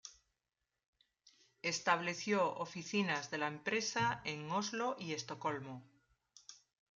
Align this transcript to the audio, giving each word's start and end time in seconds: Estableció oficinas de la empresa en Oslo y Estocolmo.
Estableció 1.61 2.39
oficinas 2.65 3.29
de 3.29 3.37
la 3.37 3.45
empresa 3.47 4.19
en 4.25 4.49
Oslo 4.49 4.95
y 4.97 5.13
Estocolmo. 5.13 5.83